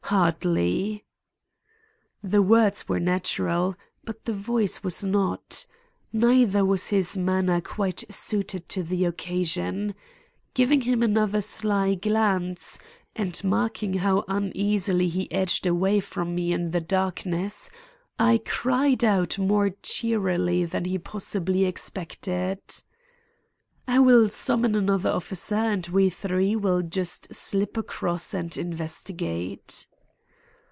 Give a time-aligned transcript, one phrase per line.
[0.11, 1.05] Hardly."
[2.21, 5.65] The words were natural, but the voice was not.
[6.11, 9.95] Neither was his manner quite suited to the occasion.
[10.53, 12.77] Giving him another sly glance,
[13.15, 17.69] and marking how uneasily he edged away from me in the darkness,
[18.19, 22.59] I cried out more cheerily than he possibly expected:
[23.87, 29.87] "I will summon another officer and we three will just slip across and investigate."